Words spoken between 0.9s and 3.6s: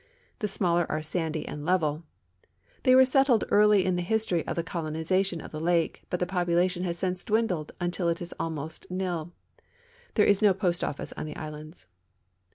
are sandy and level. They were settled